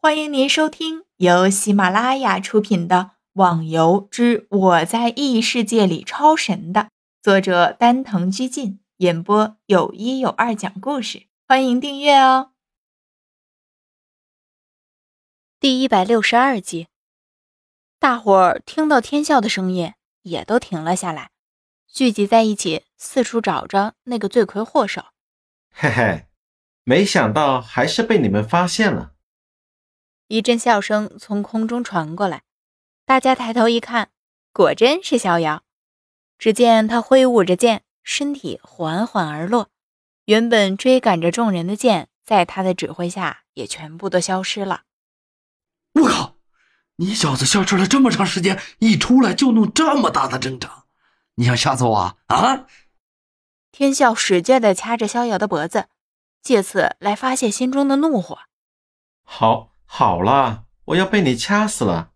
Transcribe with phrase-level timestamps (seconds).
[0.00, 2.96] 欢迎您收听由喜马拉雅出品的
[3.32, 6.90] 《网游之我在异世界里超神》的
[7.20, 11.26] 作者丹藤居进演播，有一有二讲故事。
[11.48, 12.52] 欢迎订阅哦。
[15.58, 16.86] 第一百六十二集，
[17.98, 21.32] 大伙儿听到天笑的声音，也都停了下来，
[21.88, 25.06] 聚集在一起，四处找着那个罪魁祸首。
[25.72, 26.26] 嘿嘿，
[26.84, 29.14] 没想到还是被你们发现了。
[30.28, 32.42] 一阵笑声从空中传过来，
[33.06, 34.10] 大家抬头一看，
[34.52, 35.62] 果真是逍遥。
[36.38, 39.70] 只见他挥舞着剑，身体缓缓而落，
[40.26, 44.82] 原本追赶着众人的剑，在他的指挥下也全部都消失了。
[45.94, 46.36] 我靠！
[46.96, 50.84] 你小子消失了这么长时间，一出来就弄这么大的阵仗，
[51.36, 52.16] 你想吓死我啊？
[52.26, 52.66] 啊！
[53.72, 55.88] 天笑使劲地掐着逍遥的脖子，
[56.42, 58.40] 借此来发泄心中的怒火。
[59.24, 59.72] 好。
[59.90, 62.12] 好了，我要被你掐死了！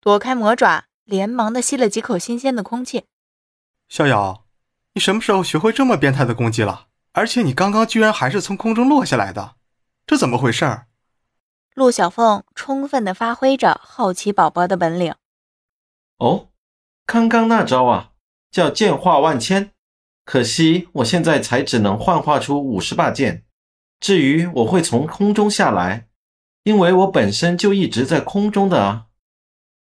[0.00, 3.04] 躲开魔爪，连忙的吸了几口新鲜的空气。
[3.88, 4.46] 逍遥，
[4.94, 6.86] 你什么时候学会这么变态的攻击了？
[7.12, 9.56] 而且你刚刚居然还是从空中落下来的，
[10.06, 10.84] 这怎么回事？
[11.74, 15.14] 陆小凤充分的发挥着好奇宝宝的本领。
[16.18, 16.48] 哦，
[17.04, 18.12] 刚刚那招啊，
[18.50, 19.72] 叫剑化万千。
[20.24, 23.44] 可惜我现在才只能幻化出五十把剑。
[23.98, 26.08] 至于我会从空中下来。
[26.64, 29.06] 因为我本身就一直在空中的啊，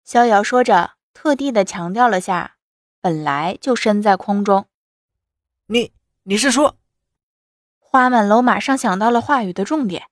[0.05, 2.57] 逍遥说着，特地的强调了下，
[3.01, 4.67] 本来就身在空中。
[5.67, 5.93] 你
[6.25, 6.77] 你是说？
[7.79, 10.07] 花满楼马上想到了话语的重点，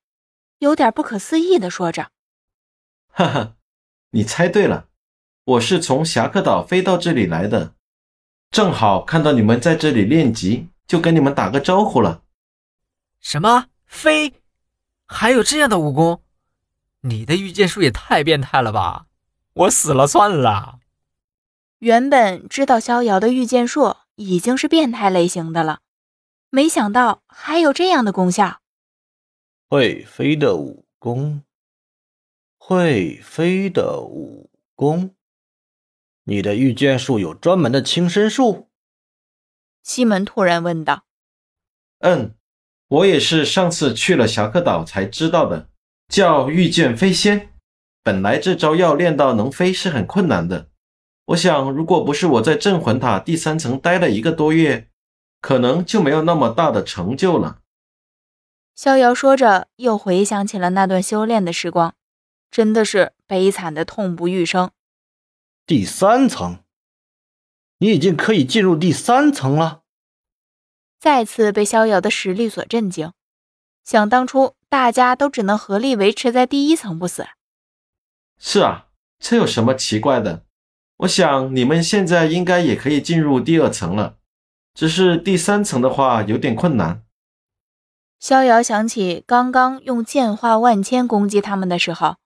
[0.59, 2.11] 有点不可思议的说着
[3.07, 3.55] ：“哈哈，
[4.11, 4.89] 你猜对了，
[5.45, 7.75] 我是从侠客岛飞到这里来的，
[8.51, 12.23] 正好看到你们在这里练级，就跟你们打个招呼了。”
[13.21, 14.43] 什么飞？
[15.07, 16.21] 还有这样的武功？
[17.03, 19.07] 你的御剑术也太变态了吧！
[19.55, 20.81] 我死了算了。
[21.79, 25.81] 原本知道逍遥的御剑术已经是变态类型的了，
[26.51, 28.61] 没想到还有这样的功效。
[29.69, 31.43] 会飞的武功，
[32.57, 35.15] 会飞的武功。
[36.25, 38.69] 你的御剑术有专门的轻身术？
[39.83, 41.05] 西门突然问道。
[42.01, 42.35] 嗯，
[42.89, 45.69] 我也是上次去了侠客岛才知道的。
[46.09, 47.53] 叫御剑飞仙，
[48.03, 50.69] 本来这招要练到能飞是很困难的。
[51.27, 54.89] 我想，如果不是我在镇魂塔第三层待了一个多月，
[55.41, 57.61] 可能就没有那么大的成就了。
[58.75, 61.95] 逍遥说着，又回想起了那段修炼的时光，
[62.51, 64.71] 真的是悲惨的痛不欲生。
[65.67, 66.61] 第三层，
[67.79, 69.83] 你已经可以进入第三层了。
[70.99, 73.13] 再次被逍遥的实力所震惊。
[73.89, 77.27] 想当初，大家都只能合力维持在第一层不死。
[78.39, 78.89] 是啊，
[79.19, 80.45] 这有什么奇怪的？
[80.99, 84.19] 我想你们现在应该也可以进入第二层了，
[84.75, 87.03] 只是第三层的话有点困难。
[88.21, 92.17] 逍遥想起刚刚用剑化万千攻击他们的时候，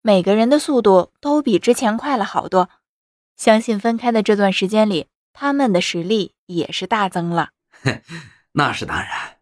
[0.00, 2.70] 每个人的速度都比之前快了好多。
[3.36, 7.50] 相信分开的这段时间里，他们的实力也是大增了。
[8.52, 9.37] 那是当然。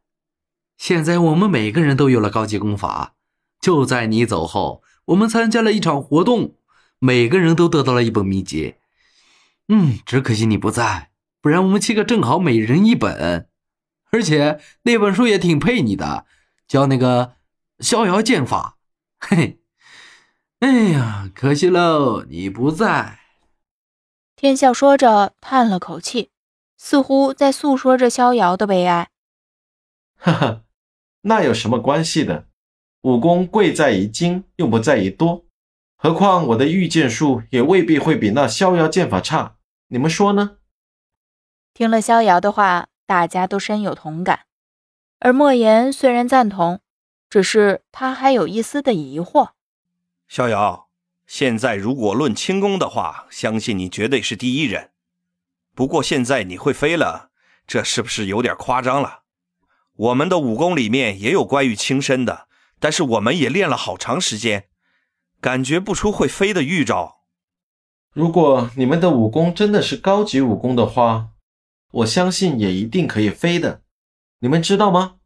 [0.77, 3.15] 现在我们每个人都有了高级功法。
[3.61, 6.55] 就在你走后，我们参加了一场活动，
[6.99, 8.77] 每个人都得到了一本秘籍。
[9.69, 11.11] 嗯，只可惜你不在，
[11.41, 13.49] 不然我们七个正好每人一本。
[14.13, 16.27] 而且那本书也挺配你的，
[16.69, 17.35] 叫那个
[17.81, 18.77] 逍遥剑法。
[19.19, 19.59] 嘿嘿，
[20.61, 23.19] 哎呀，可惜喽，你不在。
[24.37, 26.31] 天笑说着，叹了口气，
[26.77, 29.09] 似乎在诉说着逍遥的悲哀。
[30.17, 30.63] 哈哈。
[31.27, 32.47] 那有什么关系的？
[33.03, 35.45] 武功贵在于精，又不在于多。
[35.97, 39.57] 何况我的御剑术也未必会比那逍遥剑法差。
[39.89, 40.59] 你们说呢？
[41.75, 44.47] 听了逍遥的话，大家都深有同感。
[45.19, 46.81] 而莫言虽然赞同，
[47.29, 49.51] 只是他还有一丝的疑惑。
[50.29, 50.89] 逍遥，
[51.27, 54.91] 现在如果论轻功的话，相信你绝对是第一人。
[55.75, 57.31] 不过现在你会飞了，
[57.67, 59.23] 这是不是有点夸张了？
[59.97, 62.49] 我们的武功里面也有关于轻身的，
[62.79, 64.69] 但是我们也练了好长时间，
[65.41, 67.23] 感觉不出会飞的预兆。
[68.13, 71.31] 如果你们的武功真的是高级武功的话，
[71.93, 73.83] 我相信也一定可以飞的。
[74.41, 75.17] 你们知道吗？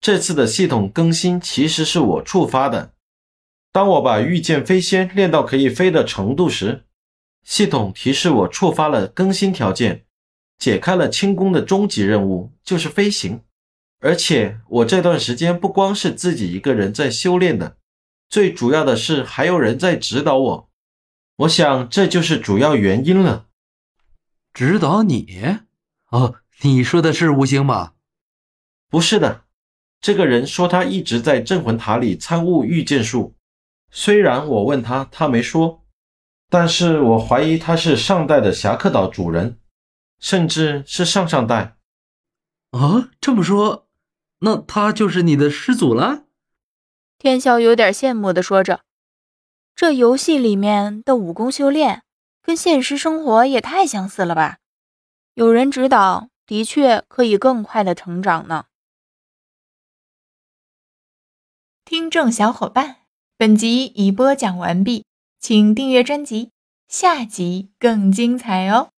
[0.00, 2.94] 这次的系统更新其实是我触发的。
[3.72, 6.86] 当我把御剑飞仙练到可以飞的程度时，
[7.44, 10.04] 系统提示我触发了更新条件，
[10.58, 13.42] 解开了轻功的终极任务，就是飞行。
[14.00, 17.76] 而且我这段时间不光是自己一个人在修炼的，
[18.28, 20.70] 最主要的是还有人在指导我。
[21.36, 23.46] 我想这就是主要原因了。
[24.52, 25.58] 指导你？
[26.10, 27.92] 哦，你说的是吴兴吗？
[28.88, 29.44] 不是的，
[30.00, 33.36] 这个人说他一直在镇魂塔里参悟御剑术。
[33.90, 35.84] 虽然我问他，他没说，
[36.48, 39.58] 但是我怀疑他是上代的侠客岛主人，
[40.18, 41.76] 甚至是上上代。
[42.70, 43.88] 啊，这么说，
[44.40, 46.24] 那他就是你的师祖了？
[47.18, 48.80] 天啸有点羡慕的说着。
[49.74, 52.02] 这游戏里面的武功修炼，
[52.42, 54.58] 跟现实生活也太相似了吧？
[55.34, 58.66] 有人指导，的确可以更快的成长呢。
[61.84, 62.98] 听众小伙伴，
[63.36, 65.04] 本集已播讲完毕，
[65.38, 66.52] 请订阅专辑，
[66.88, 68.90] 下集更精彩哦。